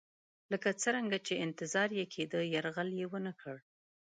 لکه 0.51 0.69
څرنګه 0.81 1.17
چې 1.25 1.41
انتظار 1.45 1.89
یې 1.99 2.05
کېدی 2.13 2.41
یرغل 2.55 2.89
ونه 3.11 3.33
کړ. 3.41 3.55